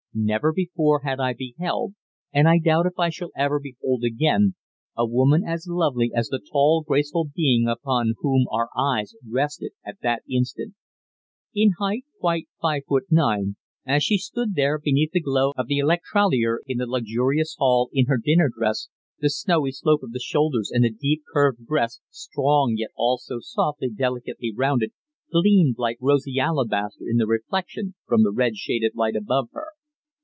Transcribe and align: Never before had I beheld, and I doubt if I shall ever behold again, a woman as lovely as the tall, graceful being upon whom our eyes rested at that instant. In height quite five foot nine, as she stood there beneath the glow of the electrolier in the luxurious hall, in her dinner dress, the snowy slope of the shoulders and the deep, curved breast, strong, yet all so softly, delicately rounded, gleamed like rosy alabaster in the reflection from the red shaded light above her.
Never 0.13 0.51
before 0.51 1.03
had 1.05 1.21
I 1.21 1.31
beheld, 1.33 1.93
and 2.33 2.45
I 2.45 2.59
doubt 2.59 2.85
if 2.85 2.99
I 2.99 3.07
shall 3.09 3.31
ever 3.33 3.61
behold 3.61 4.03
again, 4.03 4.55
a 4.93 5.05
woman 5.07 5.45
as 5.45 5.67
lovely 5.69 6.11
as 6.13 6.27
the 6.27 6.45
tall, 6.51 6.83
graceful 6.85 7.29
being 7.33 7.65
upon 7.69 8.15
whom 8.17 8.45
our 8.51 8.67
eyes 8.77 9.13
rested 9.25 9.71
at 9.85 9.99
that 10.01 10.23
instant. 10.29 10.73
In 11.55 11.75
height 11.79 12.03
quite 12.19 12.49
five 12.61 12.81
foot 12.89 13.05
nine, 13.09 13.55
as 13.85 14.03
she 14.03 14.17
stood 14.17 14.55
there 14.55 14.77
beneath 14.79 15.11
the 15.11 15.21
glow 15.21 15.53
of 15.55 15.67
the 15.67 15.77
electrolier 15.77 16.59
in 16.67 16.77
the 16.79 16.85
luxurious 16.85 17.55
hall, 17.57 17.89
in 17.93 18.07
her 18.07 18.17
dinner 18.17 18.49
dress, 18.53 18.89
the 19.21 19.29
snowy 19.29 19.71
slope 19.71 20.03
of 20.03 20.11
the 20.11 20.19
shoulders 20.19 20.69
and 20.73 20.83
the 20.83 20.91
deep, 20.91 21.21
curved 21.31 21.65
breast, 21.65 22.01
strong, 22.09 22.73
yet 22.75 22.91
all 22.97 23.17
so 23.17 23.39
softly, 23.39 23.89
delicately 23.89 24.51
rounded, 24.53 24.91
gleamed 25.31 25.75
like 25.77 25.97
rosy 26.01 26.37
alabaster 26.37 27.05
in 27.09 27.15
the 27.15 27.25
reflection 27.27 27.95
from 28.05 28.23
the 28.23 28.31
red 28.33 28.57
shaded 28.57 28.91
light 28.93 29.15
above 29.15 29.47
her. 29.53 29.67